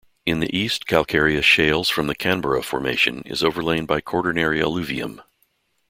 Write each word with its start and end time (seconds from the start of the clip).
In 0.25 0.39
the 0.39 0.49
east 0.51 0.87
calcareous 0.87 1.45
Shales 1.45 1.87
from 1.87 2.07
the 2.07 2.15
Canberra 2.15 2.63
Formation 2.63 3.21
is 3.23 3.43
overlain 3.43 3.85
by 3.85 4.01
Quaternary 4.01 4.59
alluvium. 4.59 5.21